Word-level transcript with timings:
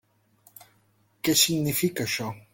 Què 1.29 1.37
significa, 1.43 2.09
això? 2.11 2.33